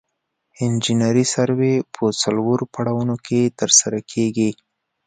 [0.63, 4.49] انجنیري سروې په څلورو پړاوونو کې ترسره کیږي